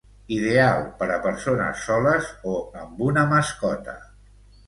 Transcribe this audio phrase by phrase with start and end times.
[0.35, 2.55] Ideal per a persones soles o
[2.85, 3.97] amb una mascota.